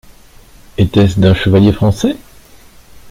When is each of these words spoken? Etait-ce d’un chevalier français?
Etait-ce 0.79 1.19
d’un 1.19 1.35
chevalier 1.35 1.71
français? 1.71 2.15